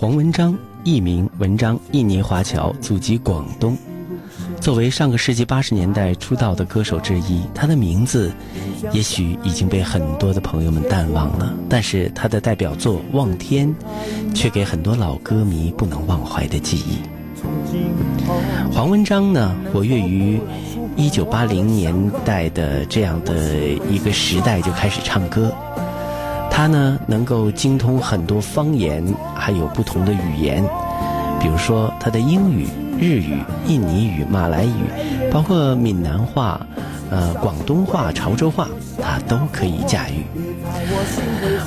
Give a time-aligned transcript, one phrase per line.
[0.00, 3.76] 黄文章，艺名文章，印尼华侨，祖籍广东。
[4.60, 8.30] 作为上个世纪八十年代出道的歌手之一，他的名字
[8.92, 13.74] 也许已经被很多的朋友们淡忘了，但是他的代表作《望天》
[14.32, 17.00] 却给很多老歌迷不能忘怀的记忆。
[18.72, 20.40] 黄文章呢，活跃于
[20.94, 21.92] 一九八零年
[22.24, 23.52] 代的这样的
[23.90, 25.52] 一个时代就开始唱歌。
[26.58, 29.00] 他呢，能够精通很多方言，
[29.32, 30.60] 还有不同的语言，
[31.40, 32.66] 比如说他的英语、
[32.98, 36.60] 日语、印尼语、马来语，包括闽南话、
[37.12, 38.66] 呃广东话、潮州话，
[39.00, 40.24] 他都可以驾驭。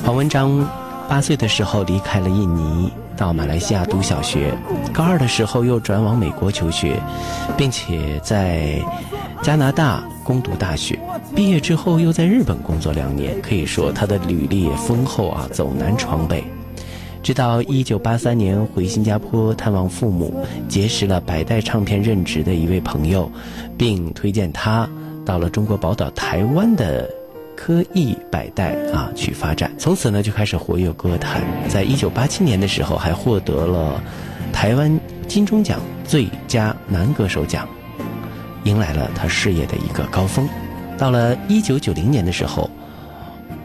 [0.04, 0.68] 黄文章
[1.08, 4.54] 八岁的时候离开了印尼，到马来西亚读小学，
[4.94, 7.00] 高二的时候又转往美国求学，
[7.56, 8.78] 并且在
[9.42, 10.98] 加拿大攻读大学。
[11.36, 16.44] 毕业之后又在日本工作两年，可以说他的履历也丰厚啊，走南闯北。
[17.24, 23.32] 直到一九八三年回新加坡探望父母，结识了百代唱片任职的一位朋友，
[23.78, 24.90] 并推荐他
[25.26, 27.08] 到了中国宝岛台湾的
[27.56, 29.72] 科艺百代啊去发展。
[29.78, 34.02] 从此呢就开始活跃歌坛，在一九八七年的时候还获得了
[34.52, 37.68] 台湾金钟奖最佳男歌手奖，
[38.64, 40.48] 迎来了他事业的一个高峰。
[40.98, 42.70] 到了一九九零年的时候，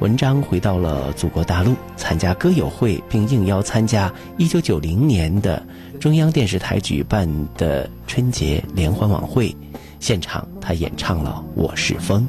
[0.01, 5.63] 文章回到了祖国大陆，参加歌友会，并应邀参加一九九零年的
[6.01, 9.55] 中央电视台举办的春节联欢晚会。
[10.01, 12.29] 现场，他演唱了《我是风》。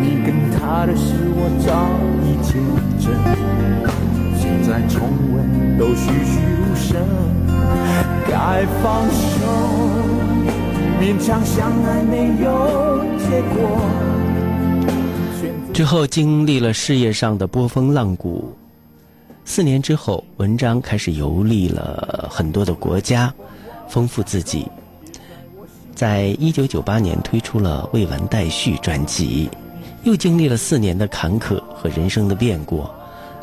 [0.00, 1.88] 你跟他的事我早
[2.24, 2.62] 已见
[15.78, 18.52] 之后经历了事业上的波峰浪谷，
[19.44, 23.32] 四年之后，文章开始游历了很多的国家，
[23.88, 24.66] 丰富自己。
[25.94, 29.48] 在一九九八年推出了《未完待续》专辑，
[30.02, 32.84] 又经历了四年的坎坷和人生的变故，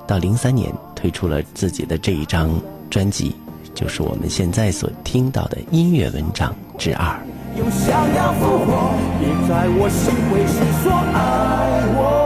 [0.06, 3.34] 到零三年推出了自己的这一张专辑，
[3.74, 7.18] 就是我们现在所听到的音乐文章之二。
[7.58, 12.25] 又想要复活，别在我心灰时说爱我，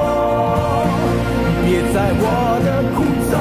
[1.70, 2.26] 别在我
[2.66, 3.38] 的苦中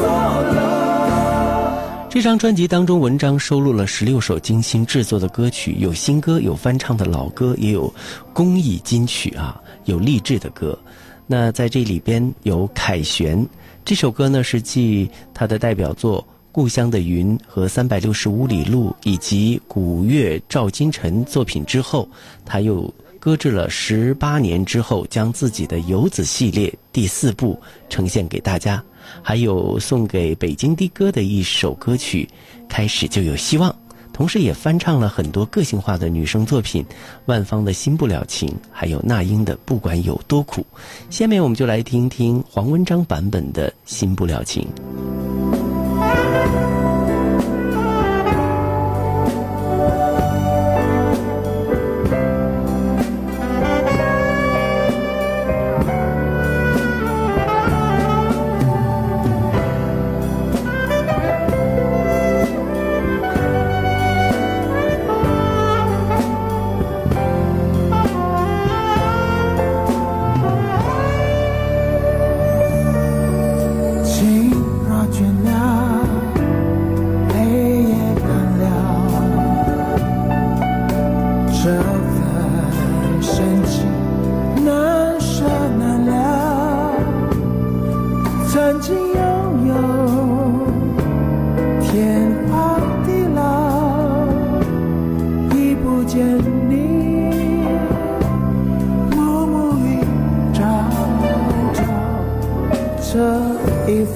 [0.00, 0.08] 作
[0.54, 2.08] 乐。
[2.08, 7.92] 这张专辑当中，文章收录了十六首精心制作的歌曲，有新歌，有翻唱的老歌，也有
[8.32, 10.78] 公益金曲啊，有励志的歌。
[11.26, 13.38] 那在这里边有《凯旋》
[13.84, 22.08] 这首歌呢，是继他的代表作《故乡的云》和《三百六十五里路》以及古月赵金晨作品之后，
[22.46, 22.90] 他又
[23.24, 27.56] 搁置了十八年之后，将自己的游子系列第四部
[27.88, 28.82] 呈现给大家。
[29.22, 32.28] 还有送给北京的哥的一首歌曲
[32.68, 33.70] 《开始就有希望》，
[34.12, 36.84] 同时也翻唱了很多个性化的女生作品，
[37.26, 40.66] 万芳的新不了情，还有那英的不管有多苦。
[41.08, 44.42] 下面我们就来听听黄文章版本的新不了。
[44.42, 44.66] 情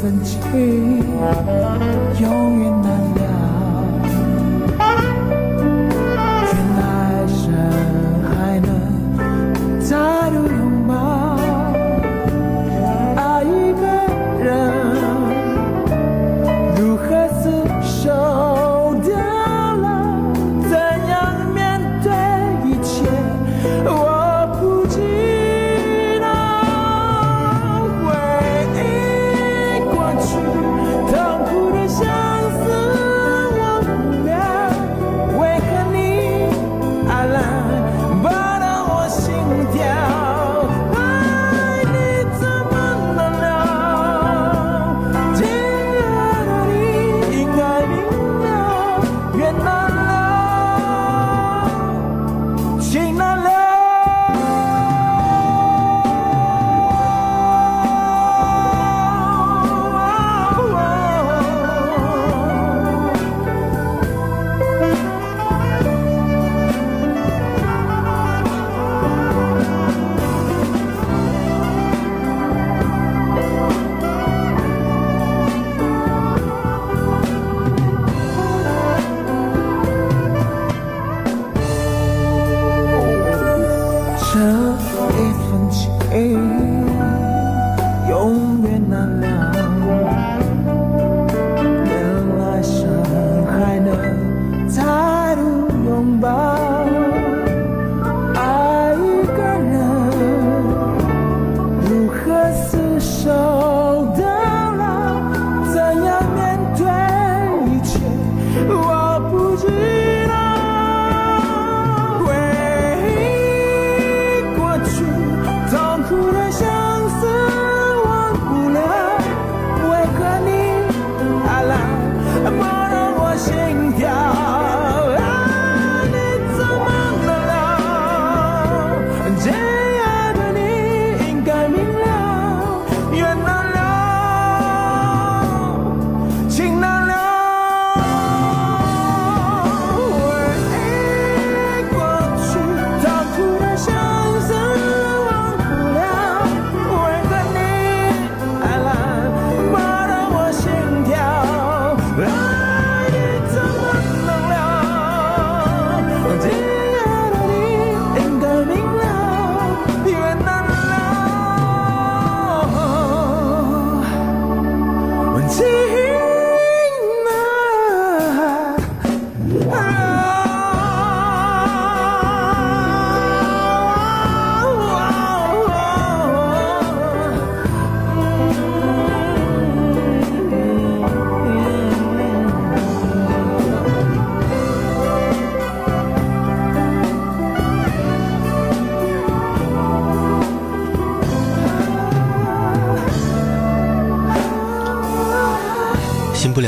[0.06, 1.45] 不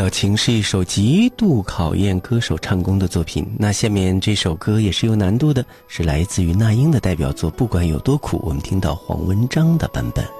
[0.08, 3.46] 情是一首极度考验歌手唱功的作品。
[3.58, 8.38] 那下面这首歌也是有难度的，是来自于那英的代表作《不管有多苦》。
[8.42, 10.37] 我们听到黄文章的版本。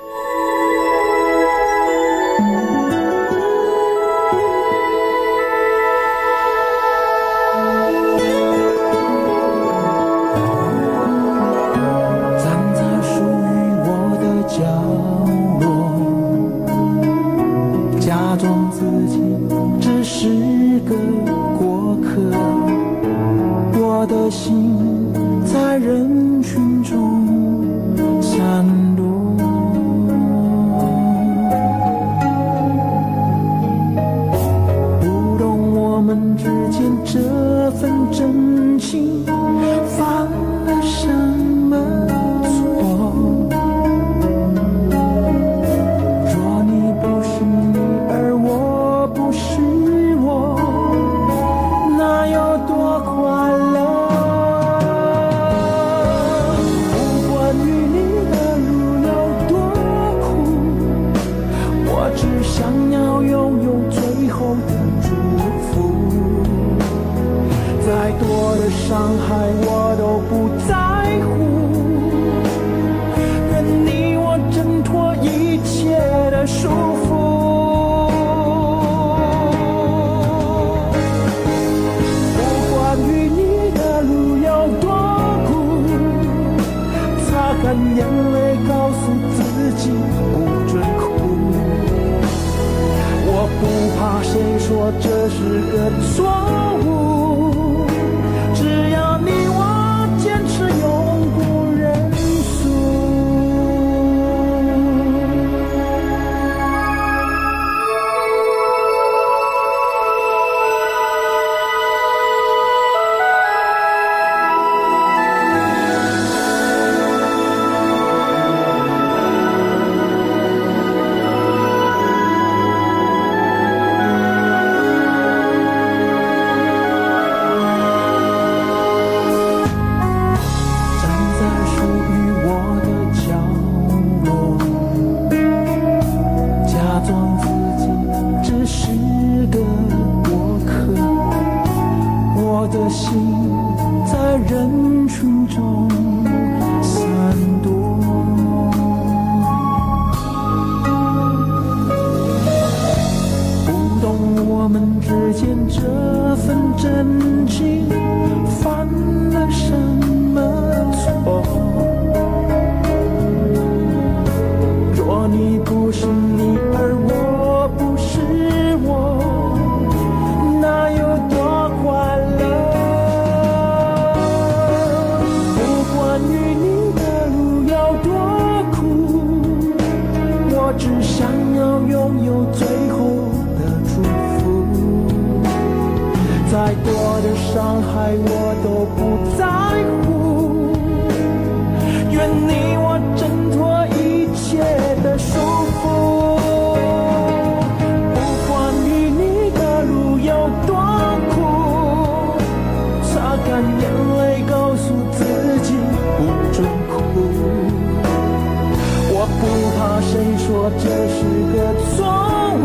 [210.48, 211.18] 说这是
[211.52, 211.56] 个
[211.90, 212.08] 错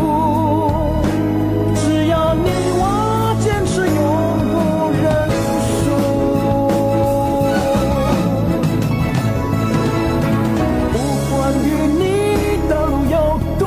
[1.76, 2.48] 只要你
[2.80, 2.82] 我
[3.44, 3.94] 坚持，永
[4.48, 4.54] 不
[5.02, 5.04] 认
[5.68, 5.84] 输。
[10.94, 10.96] 不
[11.28, 11.62] 管与
[12.00, 12.02] 你
[12.70, 13.14] 的路有
[13.58, 13.62] 多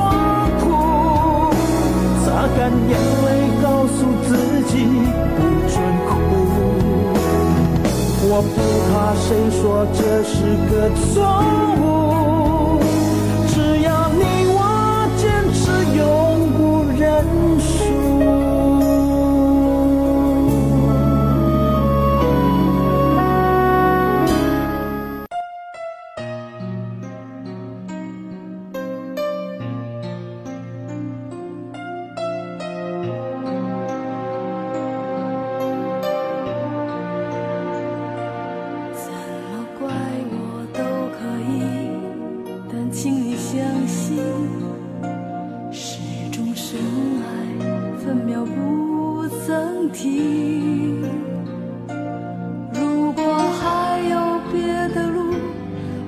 [0.58, 0.66] 苦，
[2.26, 2.26] 擦
[2.58, 2.58] 干
[2.90, 3.26] 眼泪，
[3.62, 3.96] 告诉
[4.26, 4.28] 自
[4.66, 4.74] 己
[5.36, 5.38] 不
[5.70, 6.10] 准哭。
[8.30, 8.58] 我不
[8.90, 9.28] 怕谁
[9.60, 9.62] 说
[9.94, 10.34] 这是
[10.68, 10.74] 个
[11.06, 11.22] 错
[11.78, 11.86] 误，
[48.08, 51.02] 分秒不曾停。
[52.72, 53.22] 如果
[53.60, 54.62] 还有别
[54.94, 55.34] 的路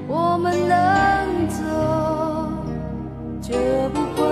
[0.09, 1.61] 我们能走，
[3.43, 3.53] 绝
[3.93, 4.23] 不会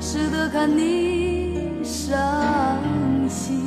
[0.00, 2.06] 值得看你伤
[3.26, 3.62] 心。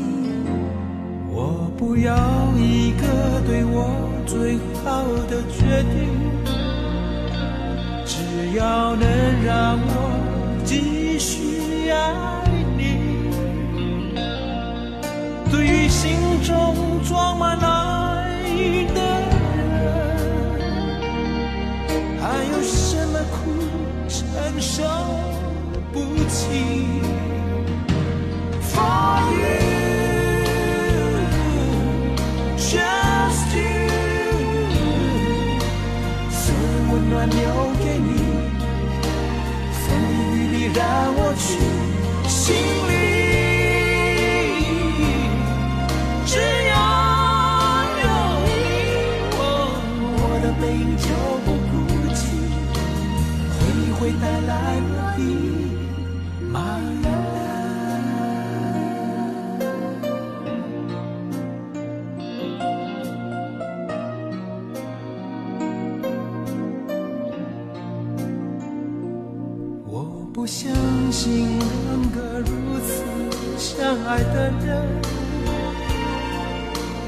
[1.31, 2.13] 我不要
[2.55, 3.89] 一个对我
[4.27, 6.13] 最好的决定，
[8.05, 9.07] 只要能
[9.43, 10.63] 让我
[16.43, 17.63] 中装满爱
[18.93, 18.99] 的
[19.55, 19.71] 人，
[22.21, 23.33] 还有什么苦
[24.09, 24.21] 承
[24.59, 24.83] 受
[25.93, 26.39] 不起
[28.61, 29.41] ？For you,
[32.57, 33.61] just you，
[36.29, 36.43] 将
[36.91, 37.39] 温暖留
[37.79, 38.09] 给你，
[39.71, 40.83] 风里雨里让
[41.15, 41.47] 我去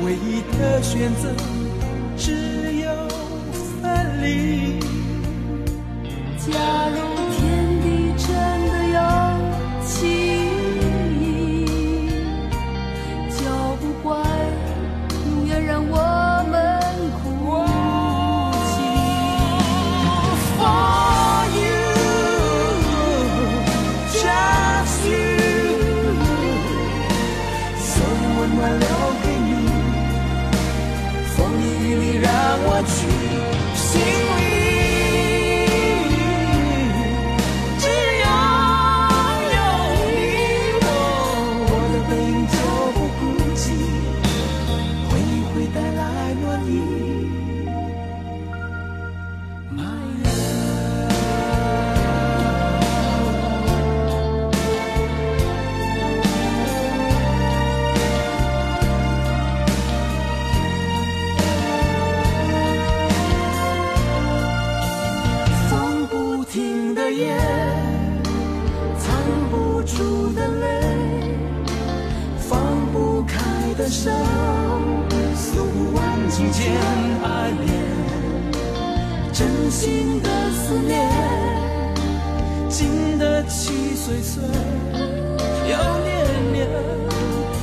[0.04, 1.34] 唯一的选择
[2.18, 2.32] 只
[2.82, 3.08] 有
[3.82, 4.80] 分离。
[6.38, 7.14] 假如
[32.75, 33.54] 过去。
[69.96, 70.68] 出的泪，
[72.38, 72.60] 放
[72.92, 73.40] 不开
[73.78, 74.12] 的手，
[75.34, 76.75] 诉不完情千
[77.24, 77.72] 爱恋，
[79.32, 81.10] 真心的思念，
[82.68, 84.44] 经得起岁岁。
[85.64, 86.14] 又年
[86.52, 86.68] 年，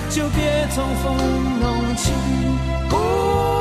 [0.08, 1.14] 就别从风
[1.60, 2.14] 浓情。
[2.88, 3.51] 不。